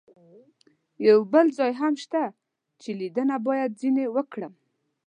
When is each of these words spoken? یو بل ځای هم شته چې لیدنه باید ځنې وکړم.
یو 1.07 1.19
بل 1.33 1.45
ځای 1.57 1.71
هم 1.81 1.93
شته 2.03 2.23
چې 2.81 2.89
لیدنه 2.99 3.35
باید 3.47 3.77
ځنې 3.81 4.05
وکړم. 4.15 4.53